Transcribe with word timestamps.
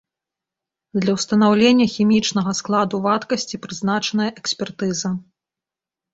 Для 1.03 1.11
ўстанаўлення 1.17 1.87
хімічнага 1.97 2.51
складу 2.61 2.95
вадкасці 3.05 3.61
прызначаная 3.67 4.29
экспертыза. 4.43 5.09